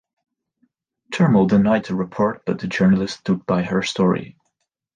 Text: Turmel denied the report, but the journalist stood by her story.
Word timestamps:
Turmel 1.13 1.47
denied 1.47 1.85
the 1.85 1.93
report, 1.93 2.41
but 2.43 2.57
the 2.57 2.65
journalist 2.67 3.19
stood 3.19 3.45
by 3.45 3.61
her 3.61 3.83
story. 3.83 4.35